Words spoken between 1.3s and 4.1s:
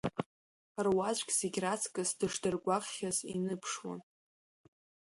зегь раҵкыс дышдыргәаҟхьаз иныԥшуан.